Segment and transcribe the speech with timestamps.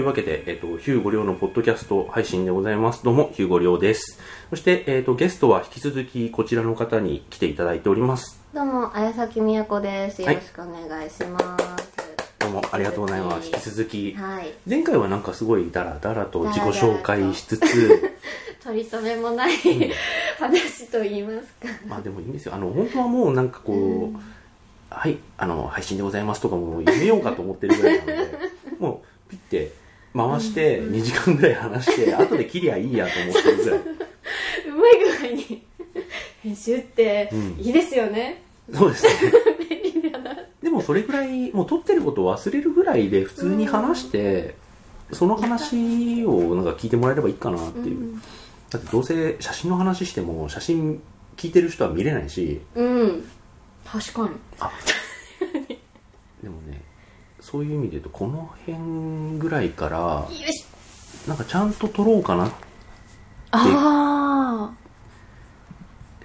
[0.00, 3.04] いうわけで、えっ、と、ヒューゴリョウのポッドキャスト配信でございます。
[3.04, 4.18] どうも、ヒューゴリョウです。
[4.48, 8.40] そして、えっ、と、ゲストは引き続きこちらの方に来ていただいております。
[8.54, 10.22] どうも、綾崎みやこです。
[10.22, 12.00] よはいろしくお願いします。
[12.38, 13.48] どうもありがとうございます。
[13.48, 14.54] 引き続き、はい。
[14.66, 18.12] 前回はなんかすごいダラダラと自己紹介しつつ、
[18.64, 19.52] 取り留めもない、
[20.38, 21.68] 話と言いますか。
[21.86, 22.54] まあでもいいんですよ。
[22.54, 24.18] あの、本当はもうなんかこう、
[24.88, 28.38] はい、あの、配信でございますとかもやめようかと思ってるぐらいなので、
[28.78, 29.79] もう、ピッて
[30.14, 33.78] 回して2時間ぐらい話して、 後で切りゃいいやと思ってるぐらい。
[33.78, 33.82] う
[34.76, 35.62] まい具合に、
[36.42, 38.42] 編集ってうんいいですよね。
[38.72, 39.32] そうですね。
[39.68, 40.36] 便利だな。
[40.62, 44.54] でもそれぐらい、もう撮ってることを忘れるぐらいで普通に話して、
[45.12, 48.20] その話をなんか聞いてもらえればいいかなっていう。
[48.70, 51.00] だってどうせ写真の話しても、写真
[51.36, 53.24] 聞いてる人は見れないし、うん。
[53.84, 54.28] 確かに。
[54.28, 55.09] でもね、
[57.40, 60.28] そういう意味で言うと、この辺ぐらいから。
[61.26, 62.50] なんかちゃんと撮ろうかな。
[63.52, 64.72] あ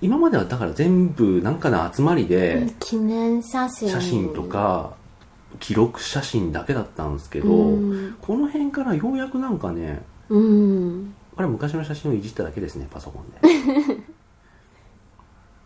[0.02, 3.89] 今まではだから全部なんかの集まりあ、で、記念写真。
[3.89, 4.44] 写真と。
[4.44, 4.94] か、
[5.59, 8.17] 記録写真だけだったんですけど、うん。
[8.22, 11.16] この辺からようやくなんかね、うん。
[11.38, 13.39] あれ昔の写真をいじっただけですねパソコンで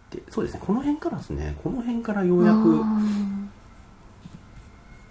[0.17, 2.81] でそうですねこの辺からですねこの辺からようやく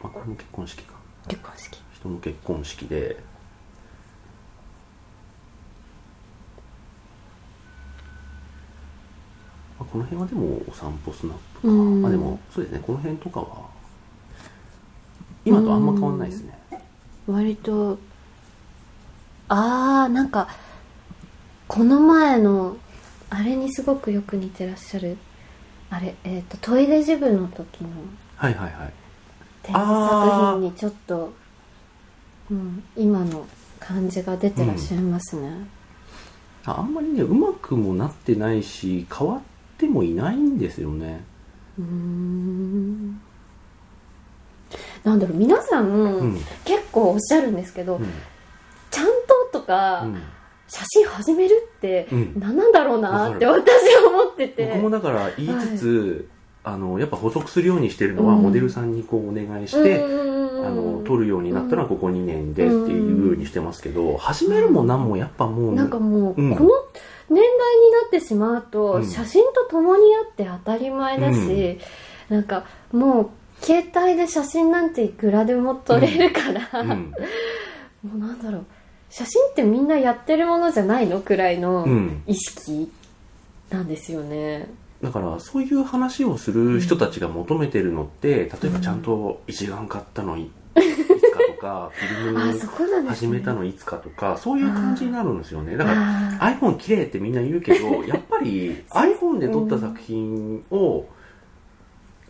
[0.03, 0.95] あこれも結婚式か。
[1.29, 1.81] 結婚式。
[1.95, 3.17] 人の結婚式で。
[9.79, 12.03] まあこの辺はでもお散歩スナップか、うん。
[12.03, 12.81] まあでもそうですね。
[12.85, 13.69] この辺とかは
[15.45, 16.59] 今とあんま変わんないですね。
[17.27, 17.99] 割と
[19.49, 20.49] あーなんか
[21.67, 22.77] この前の
[23.31, 25.17] あれにすごくよく似てらっしゃる
[25.91, 27.91] あれえっ、とトイレジブの時の
[28.37, 28.92] はいはいはい
[29.73, 31.33] 展示作品にちょっと、
[32.51, 33.46] うん、今の
[33.79, 35.51] 感じが出てらっしゃいますね、
[36.64, 39.40] ああんまりねうまくもなってないし変わっ
[39.77, 41.24] てもいないんですよね。
[41.78, 43.20] うーん。
[45.05, 46.40] なんだろう皆さん、うん。
[46.64, 48.07] 結構おっしゃるんですけど、うん。
[48.90, 49.07] ちゃん
[49.52, 50.23] ととか、うん。
[50.67, 52.33] 写真始めるってうん。
[52.39, 54.67] 何なんだろうなってわ私は思ってて。
[54.67, 56.28] 僕もだから言いつつ、
[56.64, 58.42] あのやっぱ補足するようにしてるのは、うん。
[58.42, 60.67] モデルさんにこうお願いして、うん。
[60.67, 66.57] あの撮るようになったのはここ2年でっていうようにしてますけど、始めるも何もやっぱもう、なんかもう、うん。
[66.57, 66.70] この
[67.30, 69.07] 年代になってしまうと、うん。
[69.07, 71.79] 写真と共にあって当たり前だし、
[72.29, 73.30] なんかもう
[73.64, 76.89] 携帯で写真なんていくらでも撮れるから、うん。
[76.89, 78.64] もうなんだろう。
[79.11, 82.23] 写真ってみんなやってるものじゃないのくらいのうん。
[82.27, 82.90] 意識
[83.70, 84.69] なんですよね。
[85.03, 90.51] だからそういう話をする人たちが求めてるのって例えばちゃんと一眼買ったのいい
[91.20, 93.39] つかとか フィルあム始ね。
[93.39, 95.77] めたのいつかとかそういう感じになるんですよね。
[95.77, 95.98] だから
[96.41, 101.07] あ iPhone 綺麗ってみんな言うけど やっぱり iPhone で撮った作品を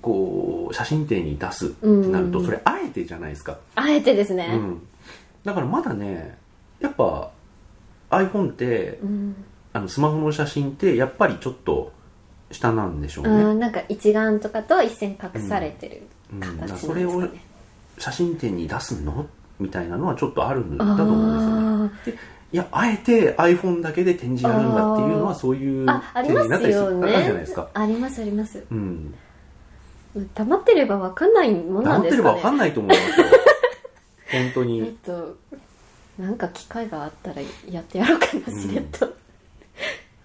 [0.00, 2.44] こう写真展に出すってなるとうん。
[2.44, 4.50] それあえてじゃないですか、ーあえてですね。
[4.52, 4.80] うん、
[5.44, 6.36] だからまだね
[6.80, 7.30] やっぱ
[8.10, 9.34] iPhone ってうん。
[9.72, 11.92] あのスマホの写真ってやっぱりちょっと
[12.50, 17.44] 下なんでしょうね、うん、なんか一眼とかと一線隠されてるうんだから形それをなんですかね。
[17.98, 19.26] 写真展に出すの？
[19.58, 22.22] みたいなのはちょっとあるんだと思うんですよね。
[22.24, 27.02] あいやあえて iPhone だけで展示やるんだっていうのはそういう展になったりすよる。
[27.02, 27.68] あるじゃないねですか？
[27.74, 28.64] ありますあります。
[28.70, 29.14] うん。
[30.34, 32.22] 黙ってればわかんないもんな黙ってれんですかね。
[32.22, 33.26] ばわかんないと思いますよ。
[34.30, 35.36] 本当ちょっにと
[36.18, 39.12] なんか機会があったらやってやろうかな、しれっと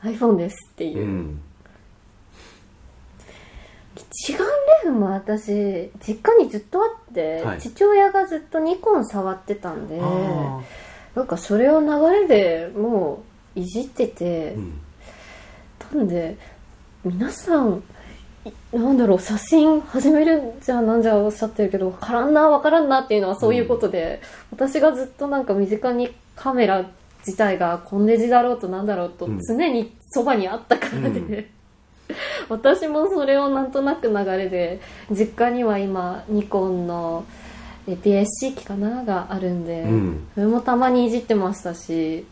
[0.04, 1.04] iPhone ですっていう。
[1.04, 1.42] う、ん
[3.96, 4.46] 一眼レ
[4.84, 7.62] フも私実家にずっとあって、はい。
[7.62, 10.62] 父親がずっとニコン触ってたんであ
[11.16, 13.24] なんかそれを流れでも
[13.56, 14.82] ういじっててー、うん。
[16.00, 16.38] なんで
[17.04, 17.84] 皆さん
[18.46, 24.22] いなんだろう写真始めるんじゃなんじゃおっしゃってるけど分からんな分からんなっていうのはそういうことで、
[24.52, 26.90] 私がずっとなんか身近にカメラ
[27.20, 29.40] 自体がコンデジだろうとなんだろうとうん。
[29.48, 31.46] 常にそばにあったからで、うん
[32.50, 34.80] 私もそれをなんとなく流れで
[35.12, 37.26] 実家には今ニコンの
[37.88, 40.28] APS-C 機かながあるんで、うん。
[40.36, 42.26] それもたまにいじってましたし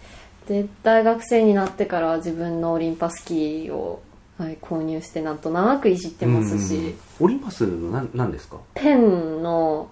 [0.47, 4.01] で大学生になってから自分のオリンパスキーを、
[4.37, 8.57] はい、購入してなんとなくいじってますし、うんオリンパスの何何ですか？
[8.73, 9.89] ペンの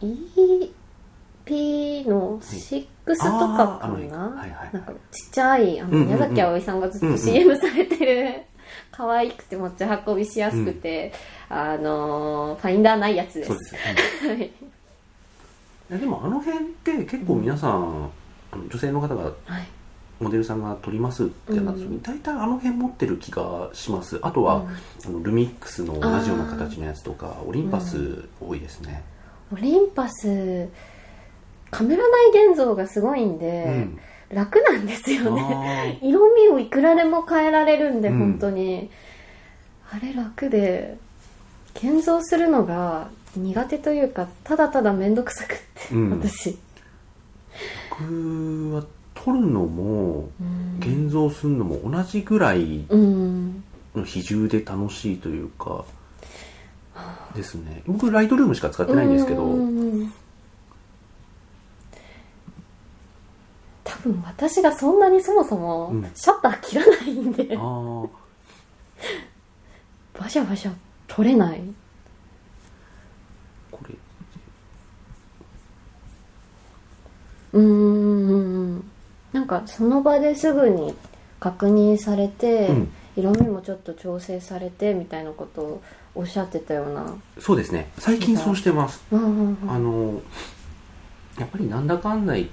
[0.00, 0.70] EP
[2.08, 8.42] の6とかかな、はいはいなんかちっちゃいあの、宮崎あおいさんがずっと CM されてる、
[8.90, 11.12] 可愛くて持ち運びしやすくて、
[11.48, 13.52] あのーファインダーないやつです。
[13.52, 14.52] そうで
[15.90, 18.10] でもあの辺って結構皆さん、
[18.52, 19.32] あの女性の方がはい。
[20.18, 22.02] モデルさんが撮りますってなった時に、うん。
[22.02, 24.18] 大体あの辺持ってる気がします。
[24.22, 24.64] あとは、
[25.04, 29.04] あのルミックスの同じような形のやつとかオリンパス多いですね、
[29.52, 30.68] オリンパス
[31.70, 32.02] カメラ
[32.32, 33.98] 内現像がすごいんうで、ん
[34.30, 35.98] 楽なんですよね。
[36.02, 38.18] あ色味をいくらでも変えられるんで、うん。
[38.18, 38.90] 本当に。
[39.90, 40.98] あれ楽で
[41.74, 46.10] 現像するのが苦手というかただただ面倒くさくって、うん。
[46.10, 46.50] 私。
[46.50, 46.56] ー
[47.90, 48.84] 僕は
[49.14, 50.78] 撮るのもうん。
[50.80, 53.62] 現像するのも同じぐらいうん。
[53.94, 55.84] の比重で楽しいというか
[57.34, 57.82] ですね。
[57.86, 60.10] 僕ライトルームしか使ってないんですけど、うん多
[64.06, 66.10] 分私がそんなにそもそもうん。
[66.14, 68.06] シャッター切らないんで、ああ
[70.18, 70.72] バシャバシャ
[71.06, 71.60] 撮れない。
[73.70, 73.94] これ。
[77.52, 78.90] うーん。
[79.32, 80.94] なんかその場ですぐに
[81.38, 82.92] 確認されて、うん。
[83.16, 85.82] 色味もちょっと調整されてみたいなことを
[86.14, 87.14] おっしゃってたような。
[87.38, 87.90] そうですね。
[87.98, 89.02] 最近そうしてます。
[89.10, 89.70] うんうんうん。
[89.70, 90.20] あの
[91.38, 92.48] やっぱりなんだかんだ言っ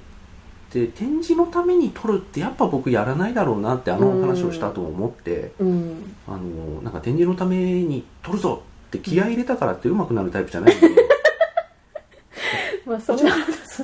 [0.74, 6.16] て展示のために撮るってやっぱ僕やらないだろうなってあの話をしたと思って、うん。
[6.28, 10.88] あのなんか展示のために撮るぞって気合い入れたからってうまくなるタイプじゃないんで、
[12.86, 13.34] まあそんな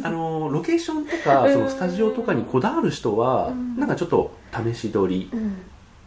[0.03, 1.53] あのロケーションとかうん。
[1.53, 3.77] そのスタジオとかにこだわる人はうん。
[3.77, 4.31] なんかちょっと
[4.73, 5.57] 試し撮りうん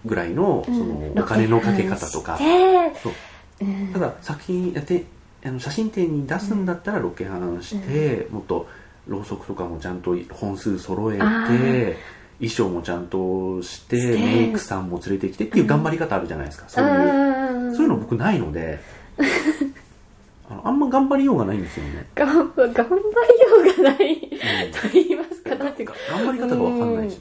[0.04, 1.14] ぐらいのそうん。
[1.14, 2.38] のお金のかけ方とか。
[3.92, 5.04] ただ作品やって
[5.44, 8.66] あの写真展に出すんだったらロケハンして、もっと
[9.08, 11.22] ろうそくとかもちゃんと本数揃えて
[12.38, 16.92] 衣装もちゃんとしてメイクさんも連れてきてっていう頑張り方あるじゃないですか、そういう。
[17.36, 17.38] う
[17.70, 18.78] んそういうの僕ないので
[20.50, 22.86] あのあんま頑張りようがないんですよね、頑張りよ
[23.78, 24.20] うがない
[24.72, 25.94] と言いますかなんていうか。
[26.10, 27.20] 頑張り方が分かんないし、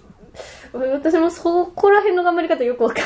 [0.73, 3.05] 私もそこら辺の頑張り方よくわかん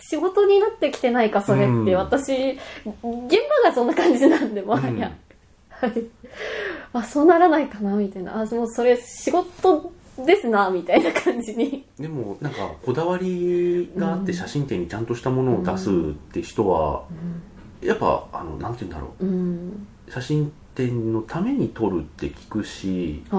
[0.00, 1.94] 仕事になってきてないかそれって、うん。
[1.94, 2.60] 私現
[3.02, 5.12] 場がそんな感じなんでもはや、
[5.80, 5.92] はい。
[6.92, 8.40] あそうならないかなみたいな。
[8.40, 9.92] あもうそれ仕事
[10.24, 11.84] ですなみたいな感じに。
[11.98, 15.92] でもなんかこだわりがあって写真展にちゃんとしたものを出すっ
[16.32, 17.04] て人は、
[17.82, 19.26] やっぱあのなんて言うんだろう。
[19.26, 19.86] うん。
[20.08, 23.38] 写真展のために撮るって聞くしああ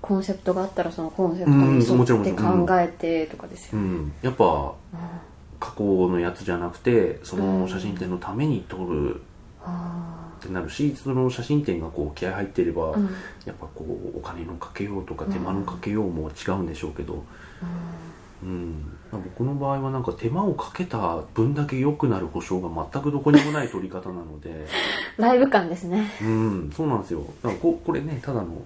[0.00, 4.74] コンセプトがあったらそのコンセプトに沿って考えてとかですよ、うん、やっぱ
[5.58, 9.22] 加工のやつじゃなくてその写真展のために撮る。
[9.62, 13.04] あってなるしその写真展がこう気合入ってれば、あうん。
[13.44, 13.84] やっぱこ
[14.14, 17.24] うお金のかけようとか手間のかけようも違うんでしょうけど、
[18.42, 18.96] うん。
[19.10, 24.66] 僕の場合はなんか手間をかけた分だけ良くなる保証が全くどこにもない撮り方なので。
[25.18, 26.10] ライブ感ですね。
[26.22, 26.72] うん。
[26.74, 27.20] そうなんですよ。
[27.42, 28.62] だからここれねただの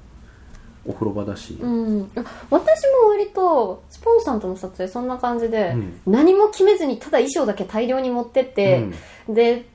[0.86, 6.00] お風呂場だし、うん、あ私も割とスポンさんとの撮影そんな感じで、うん。
[6.06, 8.88] 何も決めずにただ衣装だけ大量に持ってって、
[9.28, 9.66] で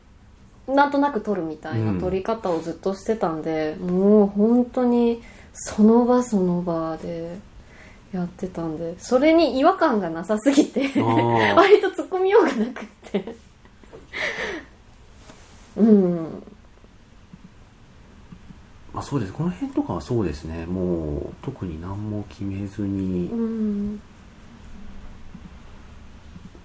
[0.68, 2.00] なんとなく撮るみたいなうん。
[2.00, 5.22] 撮り方をずっとしてたんで、もう本当に
[5.54, 7.38] その場その場で
[8.12, 10.90] やってたんでそれに違和感がなさすぎて
[11.56, 13.36] 割と突っ込みようがなくって。
[15.78, 16.44] うん。
[18.94, 19.34] まあそうです。
[19.34, 20.66] この辺とかはそうですね。
[20.66, 24.02] もう特に何も決めずに、うん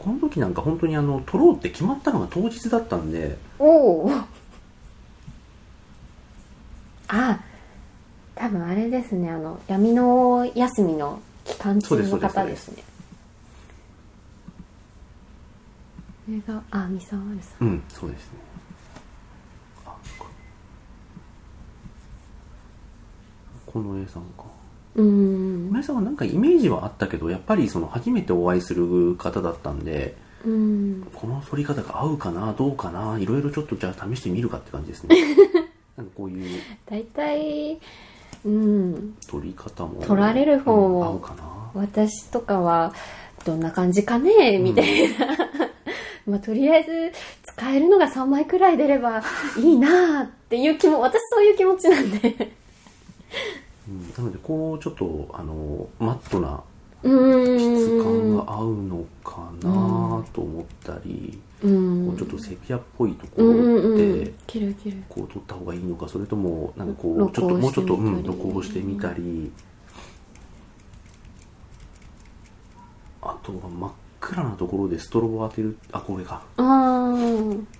[0.02, 3.36] この時なんか本当にあの撮ろうって決まったのが当日だったんで。
[3.58, 4.10] おお
[7.08, 7.40] あ
[8.34, 12.82] 多分あれですねあの闇の休みの期間中の方ですね。
[16.26, 17.68] これがあ三沢丸さん。
[17.68, 18.38] うんそうですね。
[23.66, 24.44] この A さんか
[24.96, 25.66] うん。
[25.68, 31.06] この A さんはなんかイメージはあったけどやっぱりその初めてお会いする方だったんでうん。
[31.14, 35.16] この撮り方が合うかなどうかないろいろちょっとじゃあ試してみるかって感じですね。
[35.96, 37.78] なんかこういう大体
[38.44, 39.14] うん。
[39.28, 41.44] 撮り方も撮られる方もうん合うかな。
[41.74, 42.92] 私とかは
[43.44, 45.26] どんな感じかねみたいな、
[46.26, 47.12] まあとりあえず
[47.44, 49.22] 使えるのが3枚くらい出れば
[49.56, 52.28] いいなっていう気も私そういう気持ちなんで。
[52.28, 52.60] うん
[54.16, 56.62] なのでこうちょっとあのマットな
[57.02, 57.58] うーん。
[57.58, 62.06] 質感が合うのかなと思ったり、うん。
[62.08, 65.02] こうちょっとセピアっぽいところうんで切る切る。
[65.08, 69.52] こう撮った方がいいのかそれともなんかこう録ちょっともうちょっと音してみたりうん録音してみたり。
[73.22, 76.42] あとは真っ暗なところでストロボを当てるあこれか。
[76.56, 77.79] ああ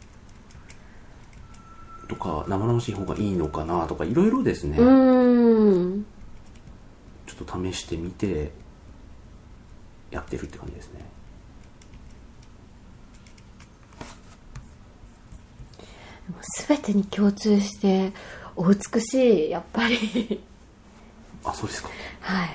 [2.11, 4.83] とか生々しい方がいいのかなとかいろいろですね、ちょ
[7.41, 8.51] っと試してみて
[10.11, 11.05] やってるって感じですね。
[16.67, 18.13] 全てに共通して
[18.57, 20.43] お美しいやっぱり。
[21.45, 21.91] あそうですか。
[22.23, 22.49] はい。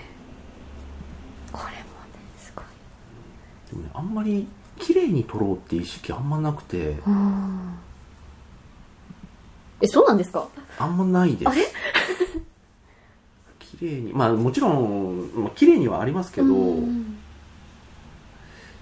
[1.54, 1.80] これもね
[2.38, 2.66] すごい。
[3.72, 4.48] でもねあんまり
[4.80, 7.00] 綺麗に撮ろうって意識あんまなくて。
[7.08, 7.80] うん
[9.86, 10.48] えそうなんですか？
[10.80, 11.52] あんまないです。
[13.78, 17.18] 綺麗にまあもちろん、まあ、綺麗にはありますけど、うん。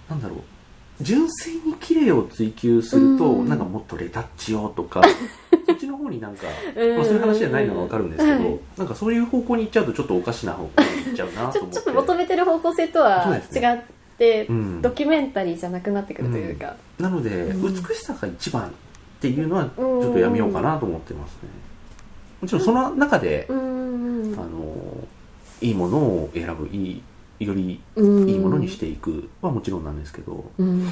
[0.09, 0.39] なんだろう。
[1.01, 3.49] 純粋に綺麗を追求すると、うん。
[3.49, 5.01] なんかもっとレタッチをとか
[5.67, 6.95] そっちの方になんか、うん。
[6.97, 11.75] まあ、そういう話じゃないのは分かるんですけど、はいなんかそういう方向に行っちゃうとちょっとおかしな方向に行っちゃうなちょと思って。
[11.75, 13.81] ちょっと求めてる方向性とは違っ
[14.17, 14.81] て、うん。
[14.81, 17.73] ドキュメンタリーじゃなくなってくるというか、なので、うん。
[17.73, 18.71] 美しさが一番
[19.23, 21.49] っていうのはちょっとやめようかなと思ってますね。
[22.41, 24.35] もちろんその中で、うん。
[24.37, 25.07] あの
[25.61, 27.01] いいものを選ぶい
[27.39, 28.29] いよりうん。
[28.29, 30.89] いいものにしていくはもちろんなんですけど、うん。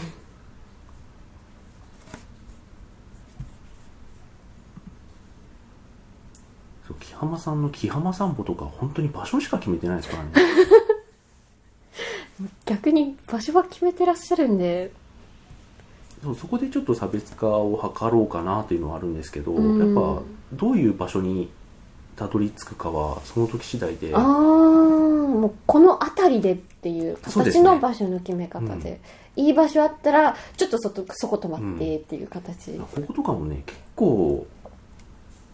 [6.88, 10.32] そう木浜さんの木浜散歩とか本当に場所しか決めてないですからね。
[12.66, 14.94] 逆に場所は決めてらっしゃるんで
[16.36, 19.80] そこでちょっと差別化を図ろうかなというのはあるんですけど、うん。
[19.80, 20.22] やっぱ
[20.54, 21.50] どういう場所に
[22.16, 24.14] たどり着くかはその時次第で。
[24.14, 29.00] ああもうこの辺りでっていう形の場所の決め方で。
[29.36, 34.46] いい場所あったらちょっとそとそこ止まってっていう形、こことかもね結構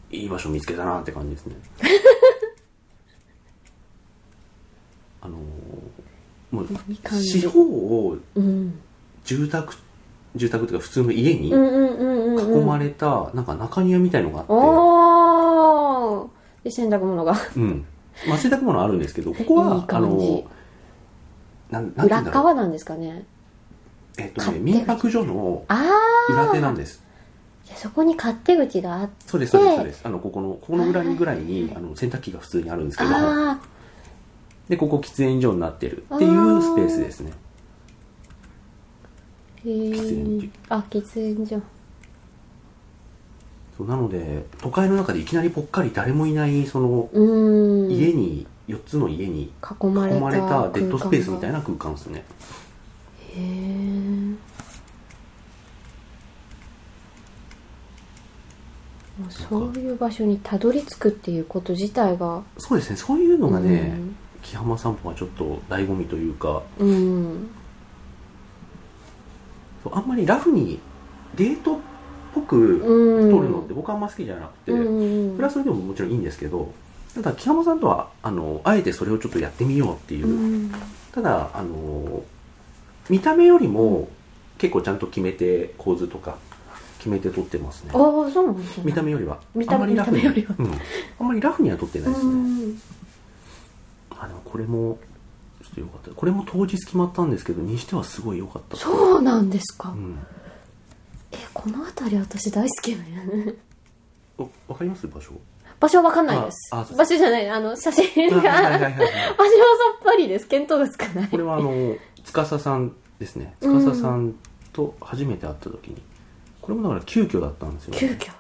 [0.10, 1.56] いい場所見つけたなって感じですね。
[5.22, 5.38] あの
[6.52, 6.68] もう
[7.12, 8.80] 四方をうん、
[9.24, 9.76] 住宅
[10.36, 11.54] 住宅というか普通の家に囲
[12.66, 16.30] まれたなんか中庭みたいのがあって、おー。
[16.64, 17.36] で洗濯物が。
[17.56, 17.86] うん。
[18.28, 20.44] まあ洗濯物あるんですけどここはいいあの
[21.70, 23.26] なんなん裏側なんですかね。
[24.18, 25.66] えっとね民泊所の
[26.30, 27.04] 裏手なんです。
[27.76, 29.14] そこに勝手口があって。
[29.28, 30.02] そうですそうですそうです。
[30.04, 33.10] あのここのここの裏にぐらいにあの洗濯機が普通にあるんですけど。
[33.14, 33.60] あ
[34.70, 37.32] でここ喫煙所になってるっていうスペースですね
[39.68, 41.62] 喫煙えあ喫煙所
[43.78, 47.92] そうなので都会の中でいきなりぽっかり誰もいないそのうーん。
[47.92, 52.26] 家に4つの家に囲まれた囲まれたデッドスペースみたいなな空間ですね。
[53.36, 54.18] へえ
[59.30, 62.96] そういう場所にたどり着くっていうこと自体がそうですね。
[62.96, 64.16] そういうのがねうん。
[64.42, 66.62] 木浜散歩はちょっと醍醐味というか。
[66.80, 67.50] うん
[69.94, 70.80] あんまりラフに
[71.36, 71.80] デートっ
[72.34, 73.32] ぽくうん。
[73.32, 76.72] 撮るのって僕はあんま好きじゃなくて、うんそれはそれでももちろんいいんですけど
[77.16, 80.72] ただ木浜さんとはあのあえてそれをちょっとやってみようっていう、うん。
[81.12, 82.24] ただあの
[83.10, 84.08] 見た目よりも
[84.58, 86.38] 結構ちゃんと決めて構図とか
[86.98, 87.92] 決めて撮ってますね。
[87.94, 88.00] ああ
[88.32, 88.84] そうなんですね。
[88.86, 89.40] 見た目よりは。
[89.56, 90.18] 見たあんまりラフに。
[90.18, 90.56] 見た目よりは。
[90.58, 90.72] うん、
[91.20, 92.82] あんまりラフには撮ってないですね、うん。
[94.12, 94.98] あでもこれも
[95.68, 96.12] ちょっとよかった。
[96.12, 98.78] これも当日決まったんですけどにしてはすごい良かった。
[98.78, 100.18] そうなんですか、うん。
[101.32, 103.04] えこの辺り私大好きだよ
[103.46, 103.54] ね
[104.38, 105.08] お わかります？
[105.08, 105.32] 場所？
[105.80, 106.72] 場所わかんないです。
[106.74, 107.50] 場所じゃない。
[107.50, 108.36] あの写真が。
[108.42, 108.94] 場所はさ
[110.00, 110.48] っぱりです。
[110.48, 111.28] 見当がつかない。
[111.28, 113.56] これはあの司さんですね。
[113.62, 114.36] 司さん
[114.74, 116.02] と初めて会った時に。
[116.62, 118.32] これもだから急遽だったんですよ急遽。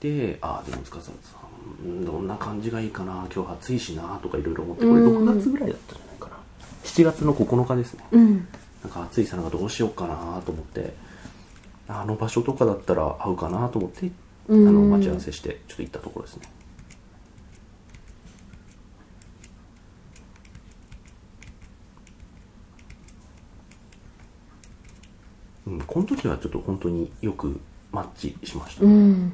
[0.00, 1.14] でああでも司さん
[2.04, 5.28] どんな感じがいいかな今日暑いしなとかいろいろ思ってこれうん。
[5.28, 6.36] 6月ぐらいだったんじゃないかな。
[6.84, 8.04] 7月の9日ですね。
[8.12, 8.48] うん。
[8.82, 10.94] なんか暑いさながどうしようかなと思って
[11.88, 14.10] あの場所とかだったら合うかなと思ってあ
[14.48, 14.64] うん。
[14.64, 16.42] の待ち合わせしてちょっと行ったところですね。
[25.66, 29.32] うん、この時はちょっと本当によくマッチしました、うん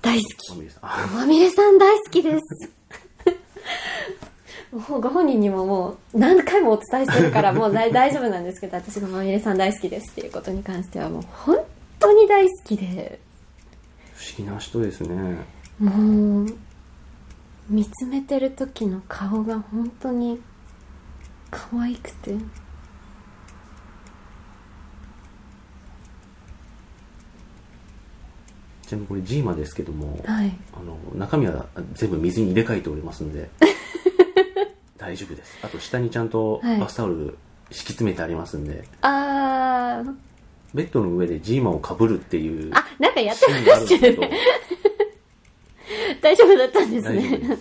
[0.00, 0.46] 大好き
[0.82, 2.70] まみれさん大好きです。
[4.88, 11.58] もうご本人にももう何回もお伝えしてるからもう大 大丈夫なんですけど私がまみれさん大好きですっていうことに関してはもう本
[11.98, 13.18] 当に大好きで。
[14.14, 15.38] 不思議な人ですね。
[15.78, 16.46] もう
[17.68, 20.40] 見つめてる時の顔が本当に
[21.50, 22.34] 可愛くて
[28.88, 30.50] ちなみにこれジーマですけども、はい。
[30.72, 33.50] あの中身は全部水に入れ替えておりますんで
[34.96, 35.58] 大丈夫です。
[35.62, 36.80] あと下にちゃんとはい。
[36.80, 37.36] バスタオル
[37.70, 40.14] 敷き詰めてありますんで、あー。
[40.72, 44.22] ベッドの上でジーマをかぶるっていうあなんかやってるんですけど。
[46.22, 47.58] 大丈夫だったんですね。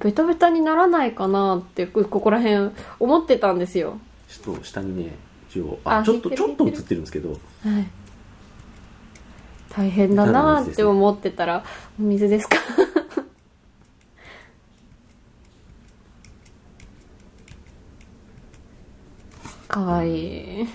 [0.00, 3.98] ベタベタにならないかなってこここら辺思ってたんですよ。
[4.28, 5.14] ちょっと下にね
[5.50, 8.01] 一応ああちょっとちょっと映ってるんですけどはい
[9.74, 11.64] 大変だなって思ってたら
[11.98, 12.56] お水ですか？
[19.68, 20.68] かわいい。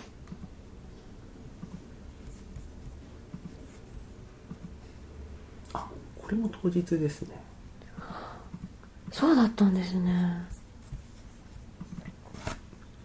[5.74, 5.88] あ
[6.18, 7.40] これも当日ですね。
[9.12, 10.46] そうだったんですね。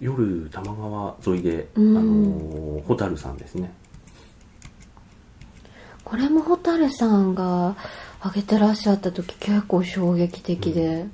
[0.00, 1.96] 夜多摩川沿いで、うん。
[1.96, 3.72] あのーホタルさんですね
[6.12, 7.75] これも蛍さんが
[8.23, 11.07] 上げてらっしゃった時結構衝撃的で。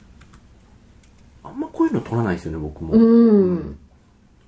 [1.45, 2.95] あんまこういうの撮らないですよね僕も。
[2.95, 3.78] うん、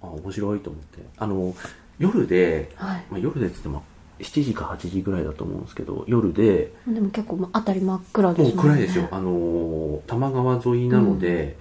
[0.03, 1.07] あ面白いと思って。
[1.19, 1.55] あの
[2.01, 3.05] 夜で、はい。
[3.13, 3.85] まあ、夜でっつっても
[4.19, 11.57] 7時か8時ぐらいだと思うんですけど夜ででも結構ま辺り真っ暗ですもう暗いですよ、あのー多摩川沿いなので、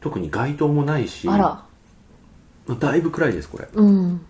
[0.00, 1.66] 特に街灯もないしあら。
[2.74, 3.68] だいぶ暗いですこれ。
[3.70, 4.20] うん。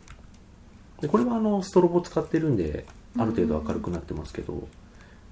[1.01, 2.87] でこれはあのストロボ使ってるんで
[3.19, 4.53] ある程度明るくなってますけど、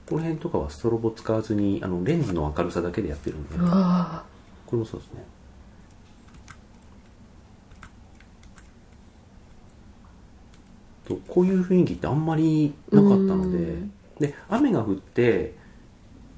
[0.07, 3.59] この辺とかはストロボ使わずにあのレンズの明るさだけでやってるんで。
[3.59, 5.25] これもそうですね。
[11.09, 13.93] とこういう雰囲気ってあんまりなかったのでうん。
[14.21, 15.55] で雨が降って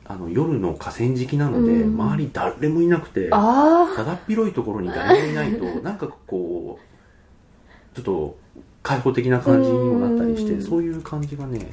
[0.05, 2.01] あの夜の河川敷なのでうん。
[2.01, 8.39] 周り誰もいなくてあただっ広いところに誰もいないとなんかこうちょっと
[8.83, 10.63] 開放的な感じにもなったりしてうん。
[10.63, 11.71] そういう感じがね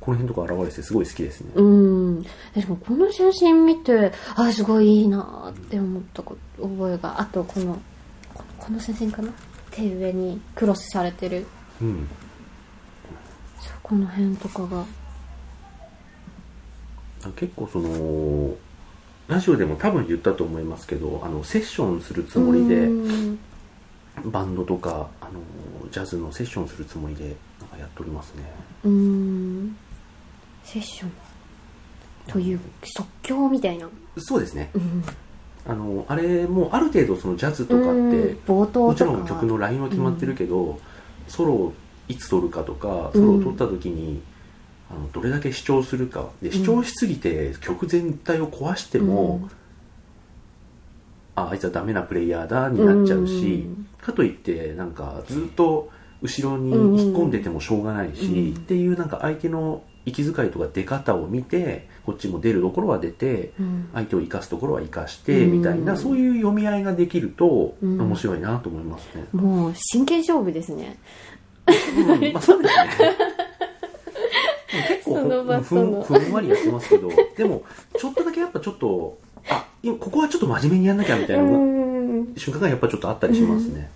[0.00, 1.50] この辺とか現れてすごい好きですね。
[1.56, 2.22] あうん。
[2.22, 2.28] で
[2.68, 7.80] もこの写真見てあすごいいいなって思ったこと覚えがあとこの
[8.58, 9.32] この写真かな？
[9.70, 11.46] 手上にクロスされてる。
[11.80, 12.08] うん。
[13.60, 14.84] そうこの辺とかが。
[17.36, 18.54] 結構その
[19.26, 22.90] ラジオでも多分言ったと思いますけどあのセッションするつもりでう
[23.32, 23.38] ん
[24.24, 25.40] バンドとかあの
[25.90, 28.44] ジャズのセッションするつもりでなんかやっておりますね。
[28.84, 29.76] うん。
[30.64, 31.10] セッション？
[32.26, 33.88] という即興みたいな？
[34.18, 34.70] そうですね。
[34.74, 35.04] うん。
[35.66, 38.38] あのあれもある程度そのジャズとかってうん。
[38.46, 40.78] 冒頭もちろん曲のラインは決まってるけど、
[41.26, 41.72] ソロを
[42.08, 44.22] いつ取るかとかソロを取った時に、
[44.90, 46.28] あのどれだけ主張するか。
[46.42, 49.50] で主張しすぎて曲全体を壊しても、うん
[51.38, 53.88] ああいつはダメなプレイヤーだになっちゃうし、うん。
[54.00, 55.90] かといってなんかずっと
[56.22, 63.88] 後ろに引っ込んでてもしょうがないし、うんっていうなんか相手の息遣いとか出方を見てこっちも出るところは出てうん。
[63.94, 65.58] 相手を生かすところは生かしてうん。
[65.58, 68.00] みたいな、そういう読み合いができるとうん。
[68.00, 69.24] 面白いなと思いますね。
[69.32, 70.98] もう真剣勝負ですね。
[71.66, 72.88] うんまあそうですね。
[74.88, 75.14] 結構
[75.62, 77.62] ふんふんわりやってますけどでも
[77.98, 79.18] ちょっとだけやっぱちょっと
[80.00, 81.44] ここはちょっと真面目にやんなきゃみたいな
[82.36, 83.90] 瞬間がやっぱちょっとあったりしますね。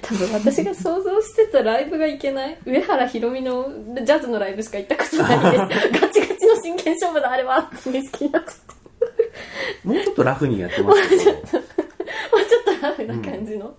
[0.00, 2.58] 多分私が想像してたライブがいけない？
[2.64, 3.68] 上原ひろみの
[4.04, 5.88] ジャズのライブしか行ったことないです。
[6.00, 8.54] ガチガチの真剣勝負だあれはって好きになっちゃっ
[9.82, 11.08] たもうちょっとラフにやってます。
[11.08, 11.32] けど。
[11.32, 11.62] もうちょっ
[12.64, 13.74] とラフな感じの、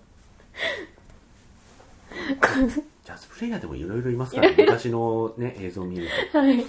[3.04, 6.64] ジャズプレイヤーでもいろいろいますから、ね、昔のね、映像を見るはい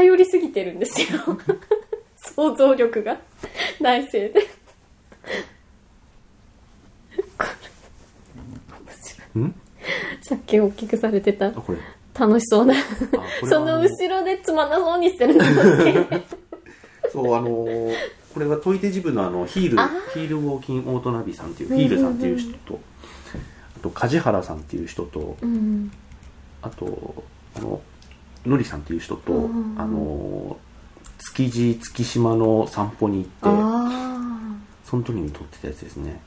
[0.00, 1.06] 偏りすぎてるんですよ。
[2.16, 3.18] 想像力が。
[3.80, 4.46] 内政で。
[7.36, 9.38] これ面白いと。
[9.38, 9.54] ん？
[10.22, 11.48] さっき大きくされてた。
[11.48, 11.78] あ、これ。
[12.18, 12.74] 楽しそうな。
[13.48, 16.20] その後ろでつまんなそうにしてるのが
[17.10, 17.94] そう、あのー
[18.32, 22.52] これはトイテジ部のあの、ヒールあ、ヒールウォーキンオートナビさんっていう、ヒールさんっていう人。
[22.58, 22.78] と、
[23.76, 25.90] あと、梶原さんっていう人と、うん。
[26.62, 27.24] あと、
[27.56, 27.80] あの、
[28.46, 30.70] のりさんっていう人と、うんあのー
[31.22, 36.12] 築地月島の散歩に行って、あその時に撮ってたやつですね。
[36.12, 36.20] だか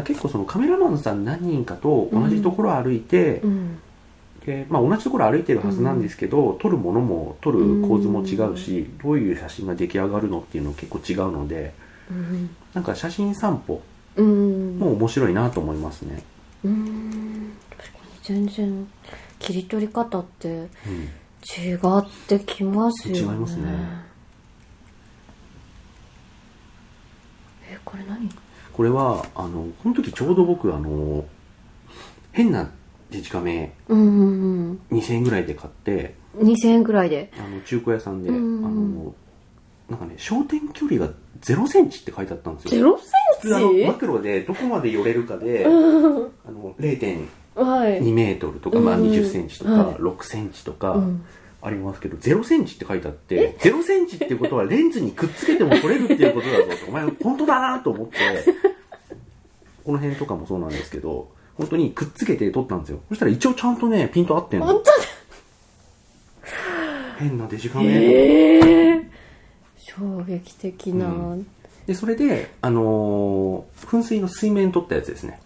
[0.00, 3.78] ら結構そのカメラマンさん何人かと同じところを歩いて、あうん。
[4.44, 11.72] でまあ、同じところ歩いてるはずなんですけど、撮るものも撮る構図も違うし、どういう写真が出来上がるのっていうの結構違うので
[12.10, 13.80] うんなんか写真散歩
[14.16, 16.22] うんも面白いなと思いますね、
[16.62, 17.52] うん。
[17.70, 18.86] 確かに全然
[19.44, 23.64] 切り取り方って違ってきますよね、うん、違いますね。
[27.68, 28.30] えこれ何？
[28.72, 31.26] これはあのこの時ちょうど僕あの
[32.32, 32.70] 変な
[33.10, 37.30] デジカメ、うんうん、2000円ぐらいで買って2000円ぐらいで。
[37.38, 39.14] あの中古屋さんで、うんうん、あの
[39.90, 42.96] なんかね焦点距離が0センチって書いてあったんですよ。
[42.96, 43.04] 0セ
[43.50, 43.86] ンチ？
[43.86, 51.02] マクロでどこまで寄れるかで、うん、あの0.1 2メートルとか、まあ、20センチとか、6センチとか、
[51.62, 58.16] ありますけど、0センチって書いてあって、0センチってことはレンズにくっつけても撮れるっていうことだぞと、お前本当だなと思って、
[59.84, 63.00] この辺とかもそうなんですけど、本当にくっつけて撮ったんですよ。
[63.08, 64.66] そしたら一応ちゃんとね、ピント合ってんの。
[64.66, 64.92] 本当だ。
[67.18, 69.04] 変なデジカメ、えー、
[69.78, 71.46] 衝撃的な、うん、
[71.86, 75.40] でそれであのー、噴水の水面撮ったやつですね。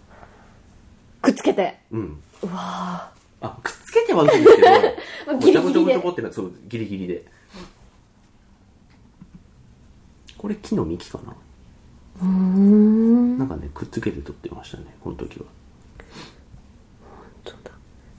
[1.21, 1.77] くっつけて。
[1.91, 2.21] うん。
[2.43, 4.67] うわあくっつけてはいるんですけど
[5.37, 7.25] ーギリギリちょこちょこちょでこってのはそうギリギリで。
[10.37, 11.33] これ木の幹かな？
[12.21, 13.37] うーん。
[13.37, 15.45] なんかねくっつけて撮ってましたねこの時は。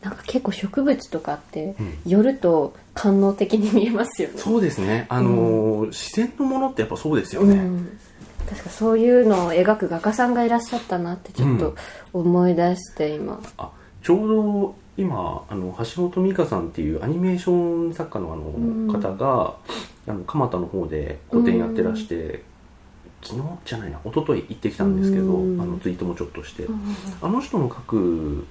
[0.01, 1.99] なんか結構植物とかって、うん。
[2.07, 4.39] 寄ると官能的に見えますよね。
[4.39, 5.05] そうですね。
[5.11, 7.99] あのー自然のものってやっぱそうですよね、うん、
[8.51, 11.77] 確かそういうのを描く画家さんがいらっしゃったなってちょっと
[12.13, 13.71] 思い出して今、あ
[14.03, 19.55] ちょうど今あの橋本美香さんっていうアニメーション作家のあのん方が、
[20.09, 22.43] あの蒲田の方で個展やってらして、
[23.23, 25.61] 昨日じゃないな一昨日行ってきたんですけど、うん。
[25.61, 26.81] あのツイートもちょっとして、うん。
[27.23, 28.47] あの人の描く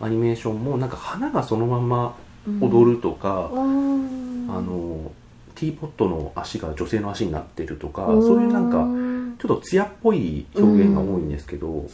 [0.00, 2.16] アニメーションもなんか花がそのまま
[2.60, 4.50] 踊るとか、うん。
[4.50, 5.12] あの
[5.54, 9.13] ティーポットの足が女性の足になってるとか、そういうなんかん
[9.44, 11.86] ちょっと艶っぽい表現が多いんですけど、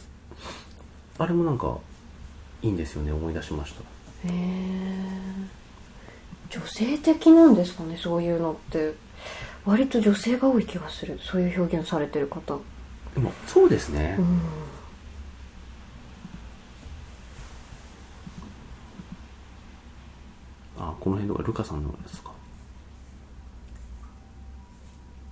[1.19, 1.79] あれもなんか
[2.63, 3.81] いいんですよね思い出しました。
[3.81, 4.33] へえ
[6.49, 8.95] 女性的なんですかねそういうのって。
[9.67, 12.59] 割と女性が多い気がするそういう表現されてる方。
[13.15, 14.41] でもそうですね、うん。
[20.79, 22.30] あこの辺とかルカさんのやつか？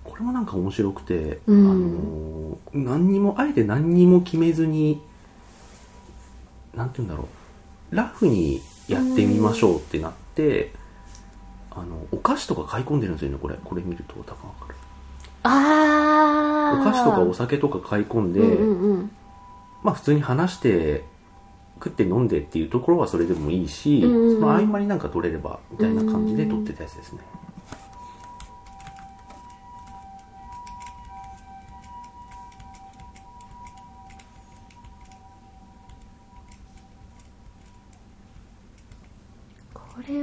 [0.08, 2.58] これもなんか面白くて、うん。
[2.72, 5.02] あの何にもあえて何にも決めずに
[6.74, 7.28] なんて言うんだろ
[7.92, 7.96] う。
[7.96, 10.72] ラフにやってみましょうってなって、
[11.70, 13.56] あのお菓子とか買い込んでるんですよねこれ。
[13.62, 14.74] これ見ると多分わかる
[15.44, 19.10] ああお菓子とかお酒とか買い込んで、うんうんうん。
[19.82, 21.04] まあ普通に話して
[21.76, 24.34] 食って飲んでっていうところはそれでもいいし、うんうんうん。
[24.40, 27.47] その合間になんか取れればみたいな感じで撮ってたやつですね、これ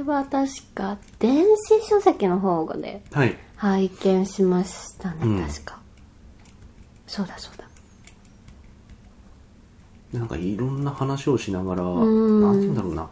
[0.06, 3.36] は確か電子書籍の方ではい。
[3.56, 5.46] 拝見しましたね、うん。
[5.46, 5.78] 確か。
[7.06, 7.64] そうだそうだ。
[10.12, 12.40] でなんかいろんな話をしながら、ん。
[12.40, 13.08] なんて言うんだろうな、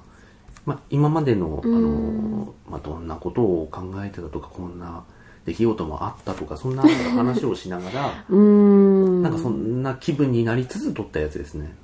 [0.67, 1.83] まあ、今までの、あうん。
[1.83, 5.05] のまあ、どんなことを考えてたとかこんな
[5.45, 9.23] 出来事もあったとかそんな話をしながら うーん。
[9.23, 11.75] なんかそんな気分になりつつ撮ったやつですね。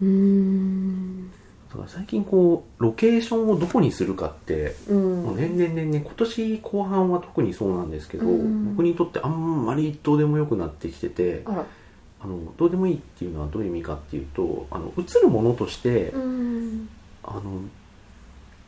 [0.00, 1.30] うーん
[1.72, 5.22] だから最近こうロケーションをどこにするかってうん。
[5.24, 8.76] もう年々年々今年後半は特にそうなんですけど、うん。
[8.76, 16.88] 僕にとってあんまりどうでもよくなってきててあのどうでもいいっていうのはどういう意味かっていうとあの映るものとして、うん。
[17.24, 17.62] あの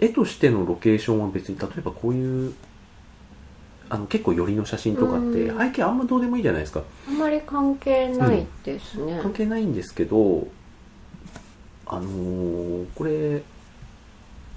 [0.01, 2.55] 絵としてのロケーションは別に例えばこういう
[3.91, 5.59] あの結構寄りの写真とかってうん。
[5.59, 6.83] 背景あんまどうでもいいじゃないですか。
[7.07, 10.49] あんまり関係ないですね、関係ないんですけど
[11.87, 13.43] あのーこれ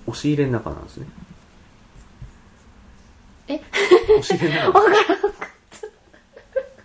[0.08, 1.08] 押し入れの中なんですね。
[3.48, 3.56] え？
[3.56, 4.82] 押し入れの中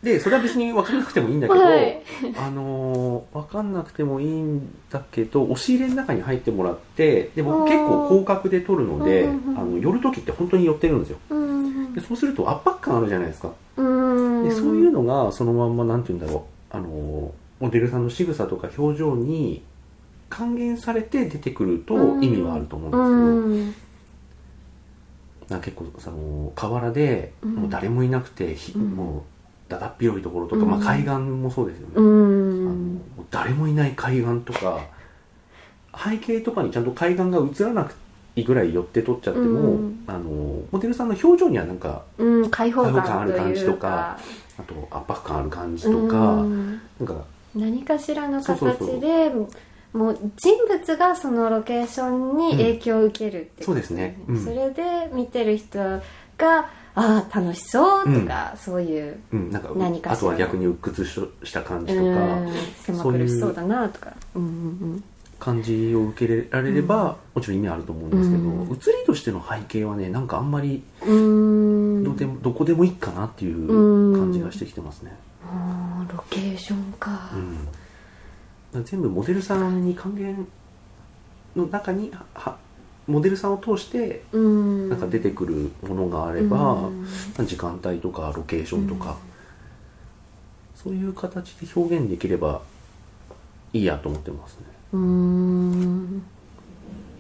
[0.03, 2.03] でそれは別に分からなくてもいいんだけど、はい。
[2.37, 11.19] あのー分かんなくてもいいんだけど押し入れの中に入ってもらってで僕結構広角で撮るので、あの寄る時って本当に寄ってるんですよ。
[11.31, 13.53] うんでそうすると圧迫感あるじゃないですか。
[13.77, 16.77] うんでそういうのがそのまんまなんて言うんだろう。
[16.77, 19.63] あのモデルさんの仕草とか表情に
[20.33, 23.69] 還元されて出てくると意味はあると思うんです
[25.47, 25.59] けど、うん。
[25.59, 27.55] な結構その河原でうん。
[27.57, 29.27] もう誰もいなくて、も
[29.69, 30.71] うだだっ広いところとか、うん。
[30.71, 32.03] まあ、海岸もそうですよね、うあ
[32.73, 34.81] の誰もいない海岸とか
[35.95, 37.95] 背景とかにちゃんと海岸が映らなく
[38.35, 40.05] いいぐらい寄って撮っちゃっても、うん。
[40.07, 44.19] あのモデルさんの表情にはなんかうん開放開放感ある感じとか
[44.59, 46.81] あと圧迫感ある感じとか、うん。
[46.99, 48.89] なんか何かしらのそうそうそう。
[48.89, 49.31] 形で
[49.93, 54.45] もう人物がそのロケーションに影響を受けるってそうですね、うん。
[54.45, 55.79] それで見てる人
[56.39, 62.53] がああ楽しそうとか、そういううん、なんか何かあとは逆に鬱屈しした感じとうかん。
[62.85, 64.13] 狭苦しそうだなとか。
[64.35, 65.05] うんうん
[65.39, 68.71] 感じを受けられれば、もちろん意味あると思うんですけど、うん。
[68.75, 71.05] 写りとしての背景はねなんかあんまりど
[72.15, 75.19] でもどこでもいいかなっていう感じがしてきてますね、
[76.13, 77.33] ロケーションか。
[77.35, 77.59] うん
[78.73, 80.47] 全部モデルさんに還元
[81.55, 82.57] の中にはは
[83.07, 84.89] モデルさんを通してうん。
[84.89, 87.47] なんか出てくるものがあれば、うん。
[87.47, 89.17] 時間帯とかロケーションとか、
[90.75, 92.63] そういう形で表現できれば
[93.73, 94.67] いいやと思ってますね。
[94.93, 96.23] うーん。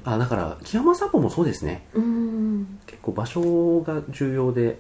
[0.04, 1.86] あだから木山散歩もそうですね。
[1.94, 2.78] うん。
[2.86, 4.78] 結構場所が重要で。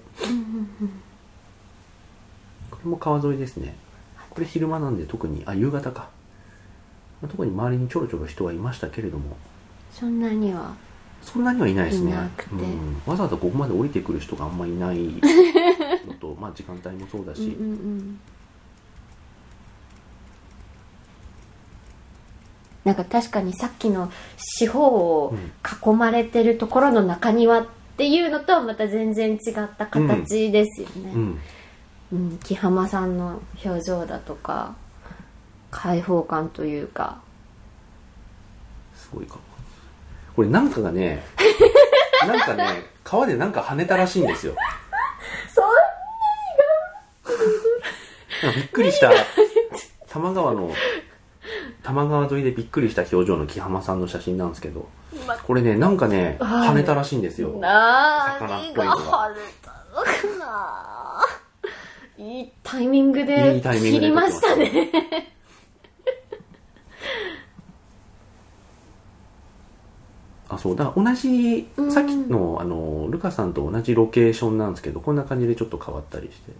[2.70, 3.76] これも川沿いですね。
[4.30, 6.00] これ昼間なんで特にあ夕方か。
[6.00, 6.21] まあ
[7.28, 9.36] 特に周りにちょろちょろ人はいましたけれども。
[9.92, 10.74] そんなには。
[11.22, 12.12] そんなにはいないですね。
[12.52, 14.98] うん、わざわざここまで降りてくる人があんまりいない
[16.06, 18.20] のと まあ時間帯もそうだし、うんうんうん。
[22.84, 25.34] なんか確かにさっきの四方を
[25.84, 31.38] 囲まれてるところの中庭っていうのとはまた全然違った形ですよね、うん。
[32.12, 34.74] うん、木浜さんの表情だとか
[35.72, 37.18] 開放感というか。
[38.94, 39.38] すごいか
[40.36, 41.24] これなんかがね
[42.26, 44.54] なんかね川でなんか跳ねたらしいんですよ。
[45.52, 45.62] そ
[48.46, 49.10] なんかびっくりした。
[49.10, 49.14] 多
[50.20, 50.68] 摩川の
[51.82, 54.88] 多摩川沿いでびっくりした表情の木浜さんの写真なんですけど。
[55.26, 56.68] まこれねなんかねはい。
[56.70, 57.48] 跳ねたらしいんですよ。
[57.58, 58.36] な？
[58.38, 59.02] 魚っーぽいのが。
[59.02, 61.26] が晴れたのかな
[62.18, 65.32] いいタイミングで切りましたね
[70.52, 70.76] あそう。
[70.76, 71.92] だ同じうん。
[71.92, 76.52] さっきのあのルカさんと同じロケーションなんですけどこんな感じでちょっと変わったりして。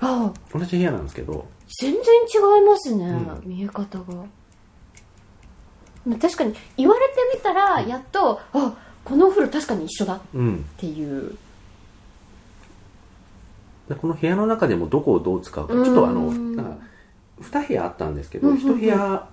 [0.00, 0.32] あ。
[0.52, 1.46] 同じ部屋なんですけど。
[1.80, 3.40] 全然違いますね、うん。
[3.44, 4.14] 見え方が。
[6.06, 10.64] まあ確かに言われてみたらやっと、あこのお風呂確かに一緒だっうん。
[10.76, 11.36] ていう。
[13.88, 15.74] でこの部屋の中でもどこをどう使うか。
[15.74, 16.76] ちょっとあのなんか
[17.42, 18.76] 2部屋あったんですけど、うんうんうん。
[18.76, 19.28] 1部屋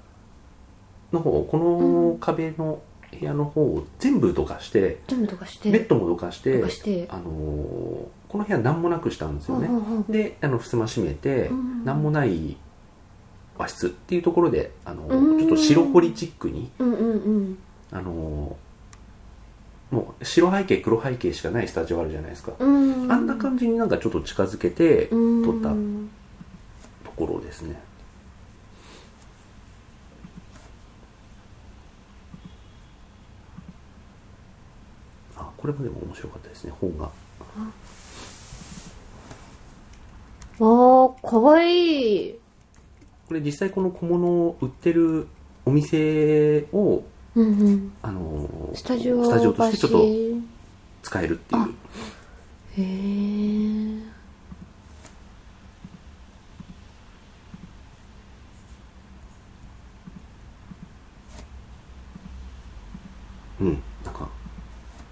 [1.11, 2.79] の方この壁の
[3.17, 5.71] 部屋の方を全部どかして、全部とかして。
[5.71, 7.07] ベッドもどかしてとかして。
[7.09, 10.03] あのーこの部屋何もなくしたんですよね、うんうんうん。
[10.03, 12.57] であの襖閉めて、うん何もない
[13.57, 15.39] 和室っていうところであのーうん。
[15.39, 17.57] ちょっと白彫りチックにうんうんうん。
[17.91, 25.59] あのーもう白背景黒背景しかないスタジオあるじゃないですか、うんあんな感じになんかちょっと近づけて撮うん。
[25.59, 27.81] ったところですね
[35.37, 37.09] あこれもでも面白かったですね本が。
[40.61, 42.27] あーかわい。
[42.29, 42.35] い
[43.27, 45.27] これ実際この小物を売ってる
[45.65, 47.03] お店を
[47.35, 47.91] うんうん。
[48.01, 50.33] あのースタジオスタジオとしてちょっとへ
[51.03, 51.75] 使えるっていう。
[52.77, 52.83] え
[63.59, 63.83] うん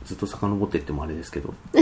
[0.08, 1.54] ずっと遡ってってもあれですけど。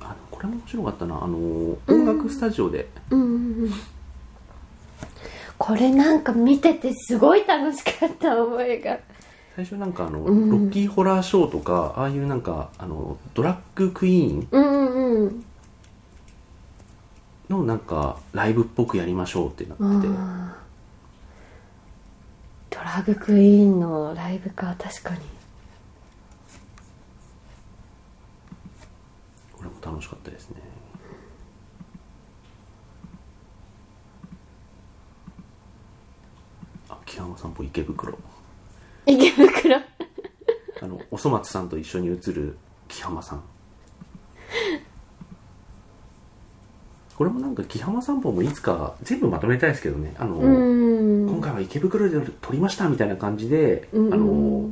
[0.00, 1.22] あでもこれも面白かったな。
[1.22, 3.70] あのー音楽スタジオで、うんうんうん。
[5.58, 8.98] これなんか見ててすごい楽しかった覚えが。
[9.56, 10.50] 最初なんかあの、うん。
[10.50, 15.44] ロッキーホラーショーとかああいうなんかあのドラッグクイーンうんうんうん。
[17.50, 19.84] のなんかライブっぽくやりましょうってなって。
[19.84, 20.50] てあー。
[20.54, 20.59] ド
[22.90, 25.20] ラッグクイーンのライブか確かに。
[29.56, 30.56] これも楽しかったですね。
[36.88, 38.18] あ木山散歩池袋。
[39.06, 39.76] 池袋。
[40.82, 43.42] あのおそ松さんと一緒に写る木浜さん
[47.20, 50.14] これもなんか木浜散歩もいつか全部まとめたいですけどね。
[50.18, 51.28] あの、うん。
[51.28, 54.14] 今回は池袋で撮りましたみたいな感じで、うんうん。
[54.14, 54.70] あの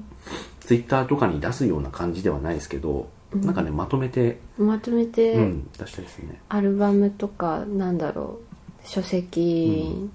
[0.61, 3.43] ツイッターとかに出すような感じではないですけど、うん。
[3.43, 6.41] なんかねまとめて、まとめて、うん、出したいですね。
[6.49, 8.41] アルバムとかなんだろ
[8.83, 10.09] う書籍、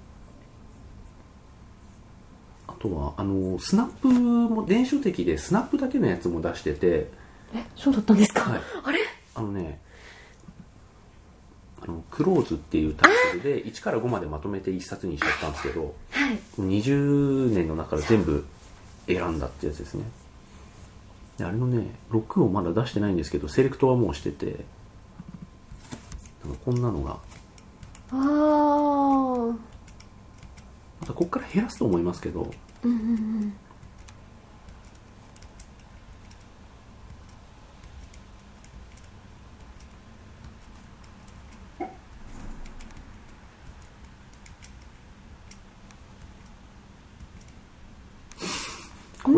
[2.66, 7.12] あとはあのスナップも電子書籍でスナップだけのやつも出してて。
[7.54, 8.60] えそうだったんですか、はい。
[8.82, 8.98] あれ？
[9.36, 9.83] あのね
[11.84, 16.38] あのクローズっていうタイトルで1から5までまとめて1冊にしちゃったんですけどはい。
[16.58, 18.46] 20年の中から全部
[19.06, 20.04] 選んだってやつですね。
[21.36, 24.64] であれのね6をまだ出してないんですけどセレクトはもうしてて
[26.64, 27.18] こんなのが
[28.12, 29.54] ああ
[31.00, 32.50] またここから減らすと思いますけど
[32.84, 33.12] うんうんう
[33.46, 33.52] ん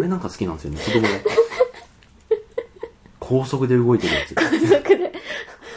[0.07, 0.79] れなんか好きなんですよね。
[0.81, 1.09] 子供が。
[3.21, 4.35] 高速で動いてるやつ。
[4.35, 5.12] 家族で。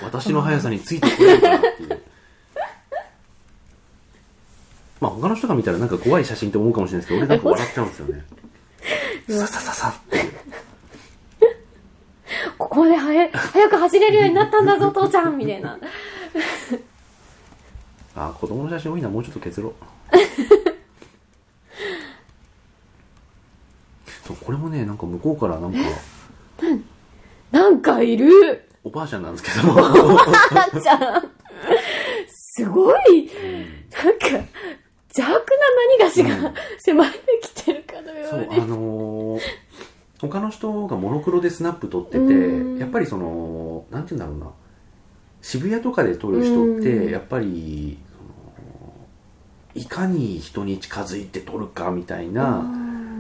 [0.04, 2.02] 私の速さについてこれるかなっていう。
[5.02, 8.24] まあ他の人が見たらなんか怖い写真って思うかもしれないですけど俺なんか笑っちゃうんですよね。
[9.30, 10.34] ささささっていう。
[12.58, 15.80] ここまではや早く走れるようになったんだぞ父ちゃんみたいな。
[18.16, 19.74] あ子供の写真多いなもうちょっと削ろう
[24.46, 25.80] これもねなんか向こうからなんか
[27.52, 28.68] なんかいる？
[28.84, 29.74] おばあちゃんなんですけど。
[29.74, 31.30] 母ちゃん。
[32.28, 33.30] すごい。
[34.04, 34.28] なんか
[35.18, 35.34] 邪悪な
[35.90, 39.42] 何がしが迫ってきてるかのよそううあにのー
[40.22, 42.78] 他の人がモノクロでスナップ撮っててうん。
[42.78, 44.54] やっぱりそのなんて言うんだろうな。
[45.42, 47.12] 渋谷とかで撮る人ってうん。
[47.12, 52.64] やっぱりそのいかに人に近づいて撮るかみたいな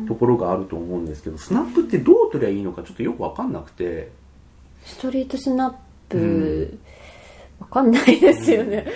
[0.10, 4.10] ところがあると思うんですけどスナップってどう撮りゃいいのかちょっとよくわかんなくて。
[4.84, 5.74] ストリートスナッ
[6.10, 6.80] プ、うん。
[7.60, 8.88] わかんないですよね、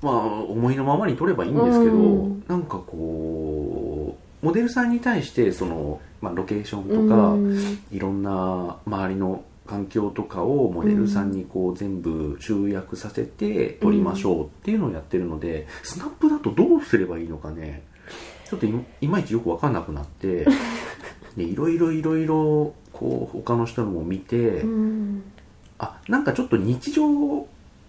[0.00, 2.44] まあ思いのままに撮ればいいんですけど、うん。
[2.48, 7.78] なんかこうモデルさんに対してその、まあ、ロケーションとか、うん。
[7.92, 17.82] いろんな周りの環境とかをモデルさんにこう全部集約させて撮りましょうっていうのをやってるので、スナップだとどうすればいいのかね
[18.50, 20.44] ちょっといいまいちよく分かんなくなって
[21.36, 25.22] でいろいろいろいろこう他の人のも見て、うん。
[25.78, 27.48] あなんかちょっと日常を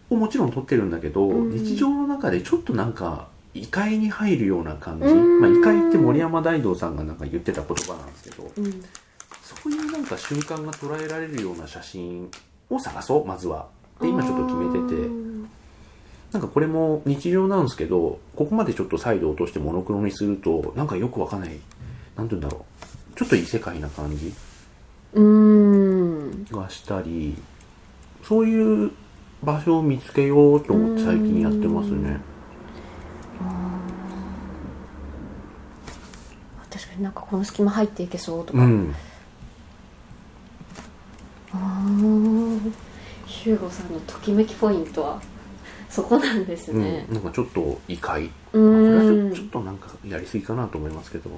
[0.10, 1.52] もちろん撮ってるんだけど、うん。
[1.52, 5.42] 日常の中でちょっとなんか異界に入るような感じ、うん。
[5.42, 8.72] まあ、異界って森山大道さんがなんか言ってた言葉なんですけど、うん。
[9.42, 12.30] そういうなんか瞬間が捉えられるような写真
[12.70, 13.68] を探そうまずは。
[14.00, 15.31] で今ちょっと決めてて
[16.32, 21.60] なんかこれも日常なんですけどここまでちょっとサイド落としてモノクロにするとなんかよくわかんない
[22.16, 22.66] なんて言うんだろ
[23.14, 23.18] う。
[23.18, 24.34] ちょっと異世界な感じ
[25.14, 26.46] うん。
[26.46, 27.36] がしたり
[28.24, 28.92] そういう
[29.44, 32.22] 場所を見つけようと思って最近やってますね。
[36.70, 38.96] 確かになんかこの隙間入っていけそうとか、うん。
[43.26, 45.22] ヒューゴさんのときめきポイントは？
[45.92, 48.24] そこなんですうんねなんかちょっと異界。
[48.26, 51.30] うこれはちょっとなんかやりすぎかなと思いますけど。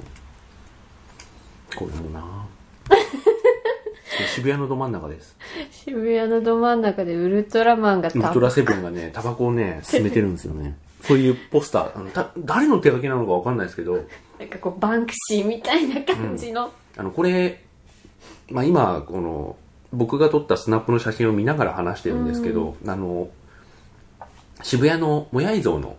[1.75, 2.45] これもな。
[4.35, 5.35] 渋谷のど真ん中です。
[5.71, 10.77] 渋谷のど真ん中でウルトラマンがウルトラセブンがねタバコをね 進めてるんですよね。
[11.01, 11.97] そういうポスター。
[11.97, 14.05] あのた誰の手書きなのかわかんないですけど。
[14.39, 17.63] なんかこうバンクシーみたいな感じの、あのこれ、
[18.49, 19.55] まあ、今この
[19.91, 23.29] 僕が撮ったスナップの写真を見ながら話してるんですけど、あの
[24.63, 25.97] 渋谷のもやい像の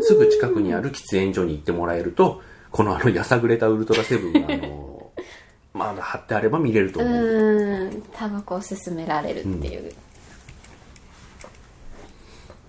[0.00, 5.12] すぐ近くにある喫煙所に行ってもらえるとこのあのやさぐれたウルトラセブンがあの
[5.74, 8.02] まだ貼ってあれば見れると思う、うん。
[8.12, 9.92] タバコを勧められるっていう、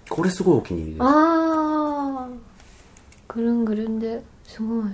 [0.10, 1.04] これすごいお気に入りです。
[1.04, 2.30] ああ
[3.28, 4.86] ぐるんぐるんですごい。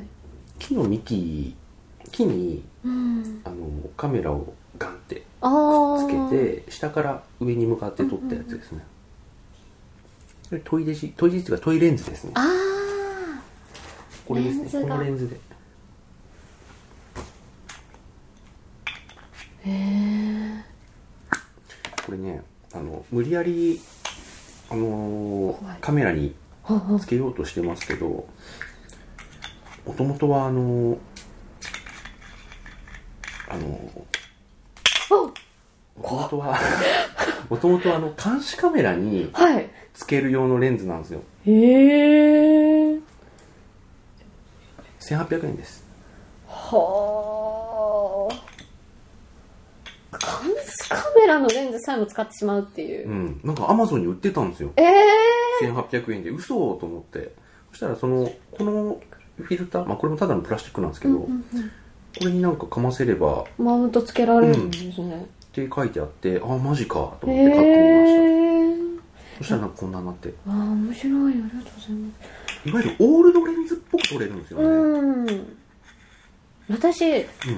[0.58, 1.56] 木の幹
[2.12, 3.42] 木にうん。
[3.44, 3.56] あの
[3.96, 8.84] カメラをガンってああつけて下から上に向かって撮ったやつですね、
[10.50, 12.32] これトイレジトイレっていうかトイレンズですね。
[12.36, 13.42] あ
[14.28, 14.82] これですね。
[14.82, 15.40] このレンズで。
[17.16, 17.20] あ
[19.66, 20.64] へえ
[22.06, 22.42] これね
[22.74, 23.80] あの無理やり
[24.72, 26.34] あのーカメラに
[27.00, 28.08] つけようとしてますけど
[29.86, 30.98] もともとはあのー
[33.50, 33.66] あの
[35.12, 36.58] おもともとは
[37.50, 39.70] もともとあの監視カメラにはい。
[39.94, 41.22] つける用のレンズなんですよ。
[41.46, 43.00] へえ
[45.00, 45.84] 1800円です。
[46.48, 48.30] は
[50.12, 53.10] あ監視カメラのレンズさえも使ってしまうっていう。
[53.10, 53.42] う、ん。
[53.44, 54.72] なんかアマゾンに売ってたんですよ。
[54.78, 56.30] ええ1800円で。
[56.30, 57.34] 嘘と思って。
[57.72, 59.02] そしたらそのこの
[59.38, 61.28] フィルター、まあ、これもただのプラスチックなんですけど、こ
[62.26, 68.24] れになんかかませればっマウントつけられるんですね、て書いてあってあマジかと思へって買ってみました。
[68.24, 68.40] え
[69.40, 70.34] そしたらなんかこんなになって。
[70.48, 72.10] ああ面白いありがとうございま
[72.64, 72.70] す。
[72.70, 75.58] いわゆるオールドレンズっぽく撮れるんですよね、うん。
[76.70, 77.06] 私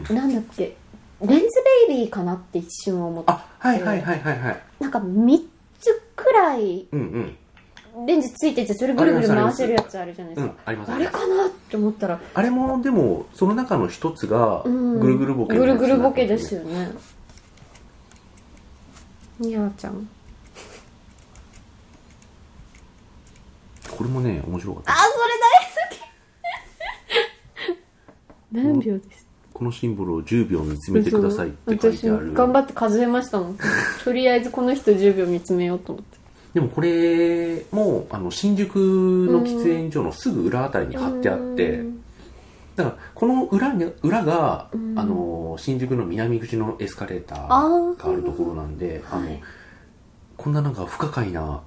[0.10, 0.16] うん。
[0.16, 0.76] なんだっけ
[1.22, 1.46] レンズ
[1.88, 3.32] ベイビーかなって一瞬思って。
[3.32, 4.64] あはいはいはいはいはい。
[4.80, 5.42] なんか3
[5.80, 7.38] つくらいうんうん。
[8.06, 10.54] レンズついててそれぐるぐる回せるやつあるじゃないですか。
[10.68, 12.20] うんあすあれかなって思ったら。
[12.34, 15.00] あれもでもその中の一つがうん。
[15.00, 16.92] ぐるぐるボケのぐるぐるボケですよね
[19.42, 20.08] にゃーちゃん。
[23.90, 24.94] これもね面白かった。
[24.94, 25.34] あそれ
[27.68, 28.66] 大好き。
[28.66, 29.28] 何秒です？
[29.54, 32.34] このシンボルを10秒見つめてくださいって書い私てある。
[32.34, 33.58] 頑張って数えましたもん。
[34.04, 36.18] とりあえずこの人10秒見つめようと思って。
[36.54, 42.01] でもこれもあの新宿の喫煙所のすぐ裏あたりに貼ってあってうん
[42.84, 44.98] だからこの裏に裏が、うん。
[44.98, 47.48] あの新宿の南口のエスカレーター
[47.98, 49.42] があるところなんであの、はい
[50.38, 51.62] こんななんか不可解な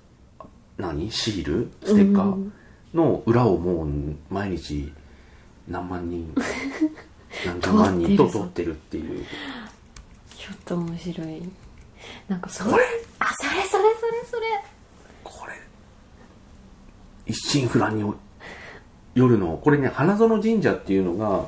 [0.78, 1.10] 何？
[1.10, 1.70] シール？
[1.84, 2.50] ステッカー？
[2.94, 3.88] の裏をもう
[4.32, 4.90] 毎日
[5.68, 6.34] 何万人
[7.44, 9.24] 何十万人と撮ってるっていう。
[10.30, 11.42] ちょっと面白い。
[12.28, 12.70] なんかそれ？
[13.18, 14.46] あそれそれそれそれ。
[15.22, 15.52] これ？
[17.26, 18.04] 一心不乱に
[19.16, 21.46] 夜のこれね花園神社っていうのが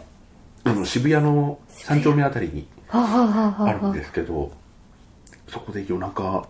[0.64, 4.50] あの渋谷の三丁目あたりにはあ、るんですけど
[5.48, 6.48] そこで夜中。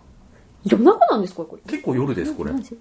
[0.64, 1.62] 夜中なんですかこれ？
[1.70, 2.52] 結構夜ですこれ。
[2.52, 2.78] 何時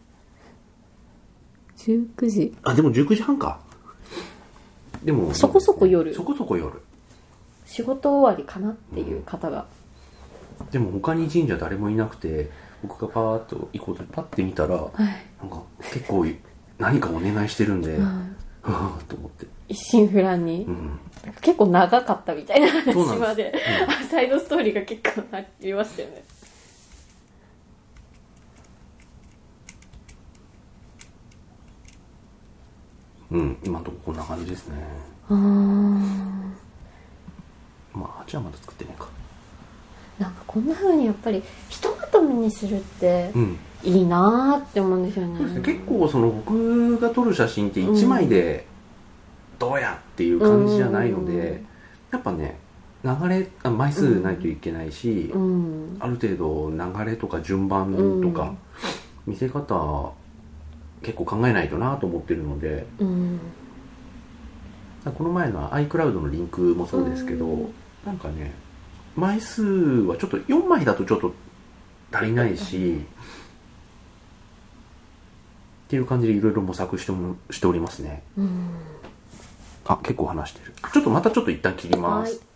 [1.78, 2.56] ？19時。
[2.64, 3.60] あでも19時半か。
[5.04, 6.14] でもそこそこ夜。
[6.14, 6.82] そこそこ夜。
[7.66, 9.66] 仕事終わりかなっていう方が、
[10.72, 12.50] でも他に神社誰もいなくて
[12.82, 14.98] 僕がパーッと行こうとパッて見たらはい。
[15.42, 16.26] なんか結構
[16.78, 18.38] 何かお願いしてるんで、うん。
[19.08, 21.00] と思って、一心不乱に、うん、
[21.42, 23.54] 結構長かったみたいな話まで
[23.88, 26.24] あサイドストーリーが結構ありましたよね。
[33.30, 34.76] うん、今のとここんな感じですね。
[35.30, 35.36] あー。
[37.94, 39.10] まあ8はまだ作ってねえか
[40.20, 43.58] なんかこんな風にやっぱりひとまとめにするってうん。
[43.84, 45.62] いいなーって思うんですよね。
[45.62, 48.66] 結構その僕が撮る写真って1枚で
[49.60, 51.66] どうやっていう感じじゃないので、うん。
[52.12, 52.58] やっぱね
[53.04, 55.98] 流れあ枚数ないといけないし、うん。
[56.00, 58.56] ある程度流れとか順番とか、
[59.28, 60.12] 見せ方
[61.04, 63.40] 結構考えないとなと思ってるのでうん。
[65.06, 67.74] この前の iCloud のリンクもそうですけど、うん。
[68.06, 68.54] なんかね
[69.18, 71.34] 枚数はちょっと4枚だとちょっと
[72.12, 73.02] 足りないし
[75.88, 78.24] っていう感じでいろいろ模索してもしておりますね。
[78.38, 78.70] うん。
[79.86, 80.74] あ結構話してる。
[80.94, 82.47] ちょっとまたちょっと一旦切ります、はい